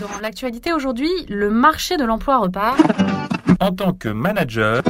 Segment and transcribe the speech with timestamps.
[0.00, 2.78] Dans l'actualité aujourd'hui, le marché de l'emploi repart.
[3.60, 4.82] En tant que manager,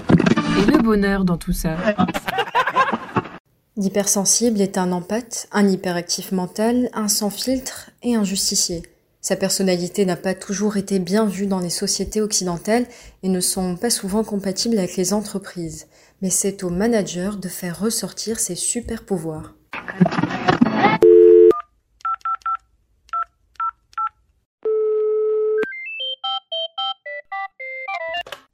[0.59, 1.77] Et le bonheur dans tout ça.
[3.77, 8.83] L'hypersensible est un empathe, un hyperactif mental, un sans filtre et un justicier.
[9.23, 12.87] Sa personnalité n'a pas toujours été bien vue dans les sociétés occidentales
[13.23, 15.87] et ne sont pas souvent compatibles avec les entreprises.
[16.21, 19.55] Mais c'est au manager de faire ressortir ses super pouvoirs.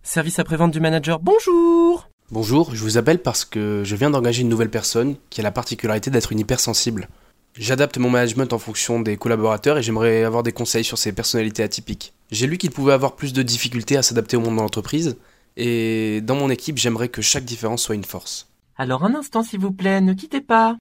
[0.08, 4.48] Service après-vente du manager, bonjour Bonjour, je vous appelle parce que je viens d'engager une
[4.48, 7.10] nouvelle personne qui a la particularité d'être une hypersensible.
[7.58, 11.62] J'adapte mon management en fonction des collaborateurs et j'aimerais avoir des conseils sur ses personnalités
[11.62, 12.14] atypiques.
[12.30, 15.18] J'ai lu qu'il pouvait avoir plus de difficultés à s'adapter au monde de l'entreprise
[15.58, 18.48] et dans mon équipe, j'aimerais que chaque différence soit une force.
[18.78, 20.78] Alors un instant s'il vous plaît, ne quittez pas.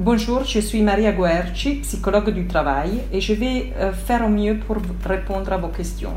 [0.00, 4.58] Bonjour, je suis Maria Guerci, psychologue du travail, et je vais euh, faire au mieux
[4.58, 6.14] pour répondre à vos questions.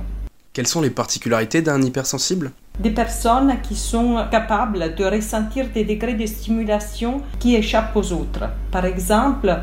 [0.58, 2.50] Quelles sont les particularités d'un hypersensible?
[2.80, 8.46] Des personnes qui sont capables de ressentir des degrés de stimulation qui échappent aux autres.
[8.72, 9.56] Par exemple,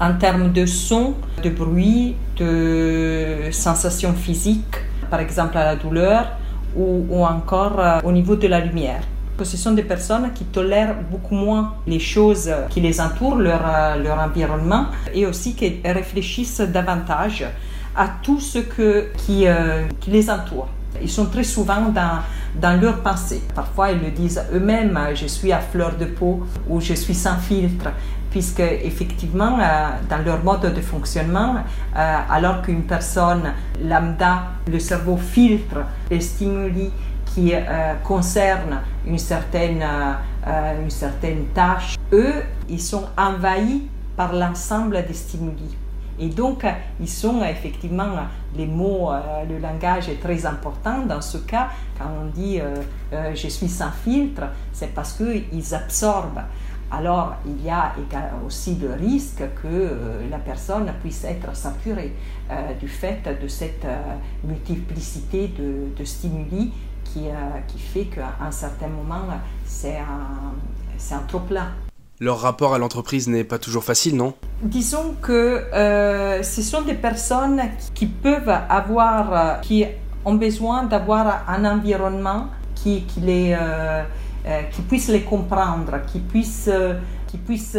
[0.00, 6.26] en termes de son, de bruit, de sensations physiques, par exemple à la douleur,
[6.74, 9.02] ou, encore euh, au niveau de la lumière.
[9.40, 14.02] Ce sont des personnes qui tolèrent beaucoup moins les choses qui les entourent, leur, euh,
[14.02, 17.46] leur environnement, et aussi qui réfléchissent davantage
[17.96, 20.68] à tout ce que, qui, euh, qui les entoure.
[21.02, 22.20] Ils sont très souvent dans,
[22.60, 23.42] dans leurs pensées.
[23.54, 27.14] Parfois, ils le disent eux-mêmes, euh, je suis à fleur de peau ou je suis
[27.14, 27.90] sans filtre,
[28.30, 31.56] puisque effectivement, euh, dans leur mode de fonctionnement,
[31.94, 33.52] alors qu'une personne
[33.82, 35.78] lambda, le cerveau filtre
[36.10, 36.90] les stimuli
[37.34, 37.52] qui
[38.04, 39.84] concernent une certaine,
[40.80, 45.76] une certaine tâche, eux, ils sont envahis par l'ensemble des stimuli.
[46.20, 46.66] Et donc,
[47.00, 51.70] ils sont effectivement, euh, les mots, euh, le langage est très important dans ce cas.
[51.98, 56.42] Quand on dit euh, je suis sans filtre, c'est parce qu'ils absorbent.
[56.92, 57.94] Alors, il y a
[58.44, 59.96] aussi le risque que
[60.28, 62.12] la personne puisse être saturée
[62.80, 63.86] du fait de cette
[64.42, 66.72] multiplicité de, stimuli
[67.04, 67.28] qui,
[67.78, 69.22] fait qu'à un certain moment,
[69.64, 71.68] c'est un, un trop-plein.
[72.22, 74.34] Leur rapport à l'entreprise n'est pas toujours facile, non?
[74.62, 77.62] Disons que euh, ce sont des personnes
[77.94, 79.86] qui peuvent avoir, euh, qui
[80.26, 84.02] ont besoin d'avoir un environnement qui, les, euh,
[84.70, 86.68] qui puisse les comprendre, qui puisse,
[87.26, 87.78] qui puisse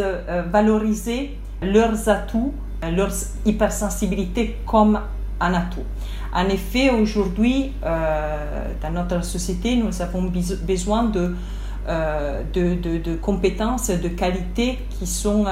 [0.50, 3.10] valoriser leurs atouts, leur
[3.44, 4.98] hypersensibilité comme
[5.40, 5.84] un atout.
[6.34, 10.32] En effet, aujourd'hui, dans notre société, nous avons
[10.66, 11.34] besoin de,
[11.86, 15.50] de, de- compétences, de qualités qui sont euh,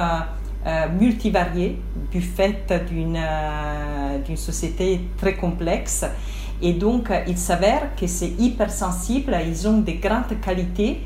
[0.66, 1.80] euh, multivariées
[2.10, 6.04] du fait d'une euh, société très complexe.
[6.62, 11.00] Et donc, euh, il s'avère que ces hypersensibles, ils ont des grandes qualités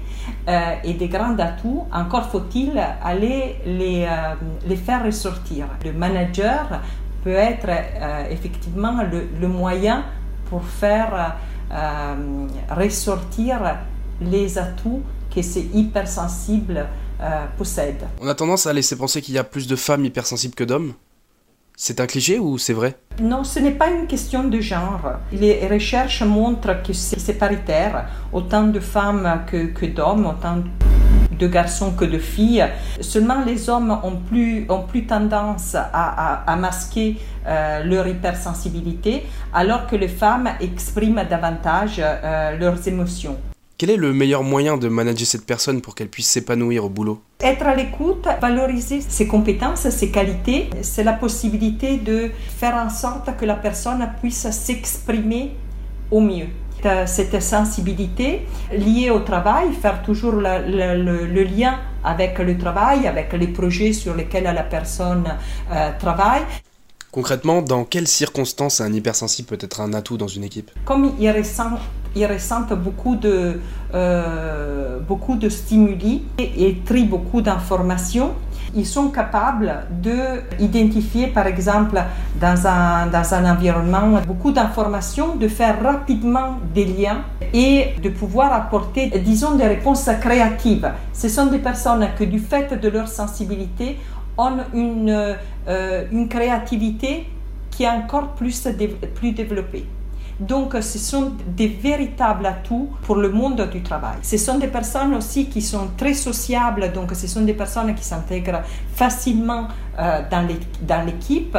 [0.48, 1.86] euh, et des grands atouts.
[1.92, 4.34] Encore faut-il aller les, euh,
[4.66, 5.66] les faire ressortir.
[5.84, 6.80] Le manager
[7.22, 8.96] peut être euh, effectivement
[9.41, 10.04] le, moyen
[10.50, 11.36] pour faire
[11.72, 13.60] euh, ressortir
[14.20, 15.02] les atouts
[15.34, 16.86] que ces hypersensibles
[17.20, 18.06] euh, possèdent.
[18.20, 20.92] On a tendance à laisser penser qu'il y a plus de femmes hypersensibles que d'hommes.
[21.76, 22.94] C'est un cliché ou c'est vrai?
[23.20, 25.14] Non, ce n'est pas une question de genre.
[25.32, 30.58] Les recherches montrent que c'est paritaire, autant de femmes que, que d'hommes, autant
[31.36, 32.64] de garçons que de filles.
[33.00, 39.24] Seulement les hommes ont plus, ont plus tendance à, à- à masquer euh, leur hypersensibilité,
[39.53, 43.36] alors que les femmes expriment davantage euh, leurs émotions.
[43.76, 47.20] Quel est le meilleur moyen de manager cette personne pour qu'elle puisse s'épanouir au boulot?
[47.40, 53.36] Être à l'écoute, valoriser ses compétences, ses qualités, c'est la possibilité de faire en sorte
[53.36, 55.56] que la personne puisse s'exprimer
[56.12, 56.46] au mieux.
[56.84, 62.56] Euh, Cette sensibilité liée au travail, faire toujours le, le- le- le lien avec le
[62.56, 65.24] travail, avec les projets sur lesquels la personne
[65.72, 66.42] euh, travaille.
[67.10, 70.70] Concrètement, dans quelles circonstances un hypersensible peut être un atout dans une équipe?
[70.84, 71.80] Comme ils ressentent,
[72.15, 73.61] ils ressentent beaucoup de,
[73.95, 78.33] euh, beaucoup de stimuli et, et trient beaucoup d'informations,
[78.77, 79.87] ils sont capables
[80.59, 82.03] d'identifier, par exemple,
[82.41, 87.22] dans un, dans un environnement, beaucoup d'informations, de faire rapidement des liens
[87.53, 90.91] et de pouvoir apporter, disons, des réponses créatives.
[91.13, 93.99] Ce sont des personnes que, du fait de leur sensibilité,
[94.37, 95.37] ont une,
[95.69, 97.28] euh, une créativité
[97.71, 98.66] qui est encore plus,
[99.15, 99.87] plus développée.
[100.41, 104.16] Donc, ce sont des véritables atouts pour le monde du travail.
[104.22, 108.04] Ce sont des personnes aussi qui sont très sociables, donc ce sont des personnes qui
[108.04, 108.63] s'intègrent
[108.95, 111.57] facilement euh, dans l'é- dans l'équipe.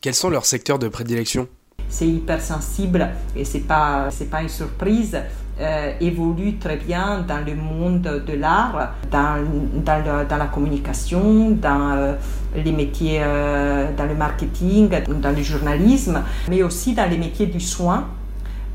[0.00, 1.48] Quels sont leurs secteurs de prédilection?
[1.88, 5.18] C'est hypersensible et c'est pas c'est pas une surprise.
[5.60, 9.36] Euh, évolue très bien dans le monde de l'art, dans,
[9.84, 12.14] dans, la communication, dans euh,
[12.54, 14.90] les métiers, euh, dans le marketing,
[15.20, 18.08] dans le journalisme, mais aussi dans les métiers du soin,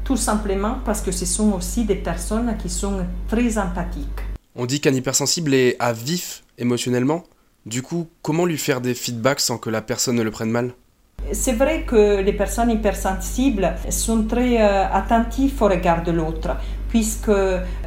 [0.03, 4.21] tout simplement parce que ce sont aussi des personnes qui sont très empathiques.
[4.55, 7.23] On dit qu'un hypersensible est à vif émotionnellement.
[7.65, 10.71] Du coup, comment lui faire des feedbacks sans que la personne ne le prenne mal?
[11.31, 16.55] C'est vrai que les personnes hypersensibles sont très euh, attentives au regard de l'autre,
[16.89, 17.31] puisque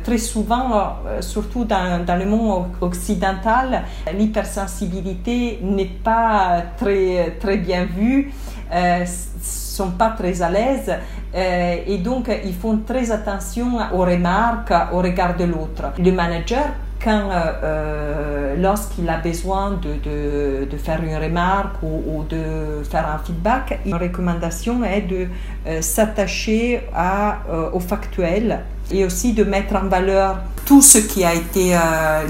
[0.03, 3.83] très souvent, euh, surtout dans, dans, le monde occidental,
[4.17, 8.33] l'hypersensibilité n'est pas très, très bien vue,
[8.73, 9.05] euh,
[9.43, 10.93] sont pas très à l'aise
[11.35, 15.93] euh, et donc ils font très attention aux remarques, au regard de l'autre.
[15.99, 16.65] Le manager
[17.03, 18.32] quand, euh,
[18.63, 23.81] lorsqu'il a besoin de, de, de, faire une remarque ou, ou, de faire un feedback,
[23.85, 25.27] une recommandation est de
[25.67, 28.61] euh, s'attacher euh, au factuel
[28.91, 31.79] et aussi de mettre en valeur tout ce qui a été euh,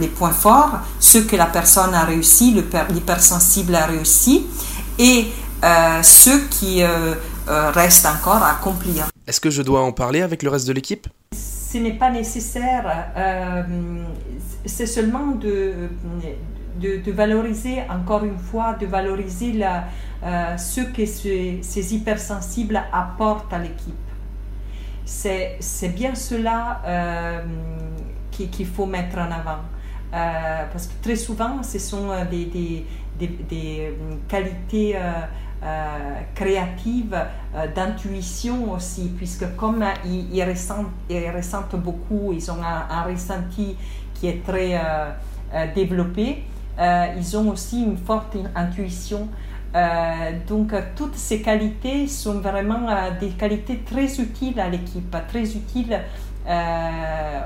[0.01, 2.55] les points forts, ce que la personne a réussi,
[2.91, 4.47] l'hypersensible a réussi,
[4.99, 5.27] et
[6.03, 6.83] ce qui
[7.75, 9.07] reste encore à accomplir.
[9.27, 11.07] Est-ce que je dois en parler avec le reste de l'équipe?
[11.73, 12.85] Ce n'est pas nécessaire,
[13.17, 13.63] euh,
[14.65, 15.89] c'est seulement de,
[16.81, 19.85] de, valoriser, encore une fois, de valoriser la,
[20.25, 23.95] euh, ce que ce, ces hypersensibles apportent à l'équipe.
[25.05, 25.59] C'est
[25.95, 27.43] bien cela euh,
[28.31, 29.63] qu'il qu faut mettre en avant.
[30.15, 32.87] Euh, parce que très souvent, ce sont des, des,
[33.19, 33.97] des, des
[34.29, 35.01] qualités euh,
[36.35, 37.17] créative,
[37.55, 43.77] euh, d'intuition aussi, puisque comme ils, ressentent, beaucoup, ils ont un, ressenti
[44.15, 45.11] qui est très euh,
[45.75, 46.45] développé,
[47.17, 49.29] ils ont aussi une forte intuition.
[50.49, 52.89] donc toutes ces qualités sont vraiment
[53.21, 55.99] des qualités très utiles à l'équipe, très utiles euh,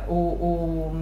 [0.09, 0.93] au, au,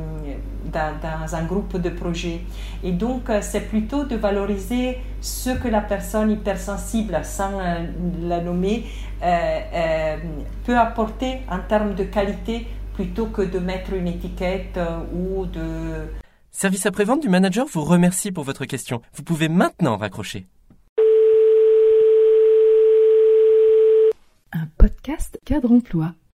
[0.73, 2.41] dans, dans, un groupe de projet.
[2.83, 7.87] Et donc, euh, c'est plutôt de valoriser ce que la personne hypersensible, sans euh,
[8.23, 8.85] la nommer,
[9.23, 10.17] euh,
[10.65, 14.79] peut apporter en termes de qualité plutôt que de mettre une étiquette
[15.13, 16.07] ou de...
[16.53, 19.03] Service après-vente du manager vous remercie pour votre question.
[19.15, 20.47] Vous pouvez maintenant raccrocher.
[24.53, 26.13] Un podcast cadre emploi.